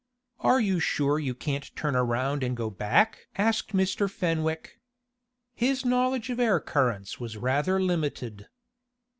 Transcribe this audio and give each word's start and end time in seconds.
"Are 0.39 0.59
you 0.59 0.79
sure 0.79 1.19
you 1.19 1.35
can't 1.35 1.69
turn 1.75 1.95
around 1.95 2.41
and 2.41 2.57
go 2.57 2.71
back?" 2.71 3.27
asked 3.37 3.75
Mr. 3.75 4.09
Fenwick. 4.09 4.79
His 5.53 5.85
knowledge 5.85 6.31
of 6.31 6.39
air 6.39 6.59
currents 6.59 7.19
was 7.19 7.37
rather 7.37 7.79
limited. 7.79 8.47